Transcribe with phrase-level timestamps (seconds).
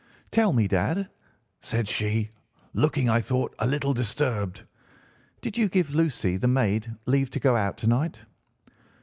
[0.31, 1.07] "'Tell me, dad,'
[1.59, 2.31] said she,
[2.73, 4.65] looking, I thought, a little disturbed,
[5.41, 8.21] 'did you give Lucy, the maid, leave to go out to night?